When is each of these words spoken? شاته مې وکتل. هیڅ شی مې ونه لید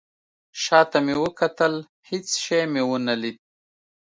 شاته 0.63 0.97
مې 1.05 1.15
وکتل. 1.23 1.73
هیڅ 2.09 2.27
شی 2.43 2.61
مې 2.71 2.81
ونه 2.89 3.15
لید 3.21 3.37